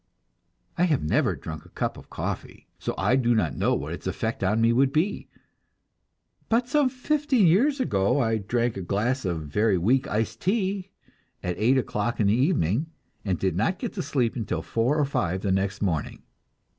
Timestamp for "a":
1.63-1.69, 8.77-8.81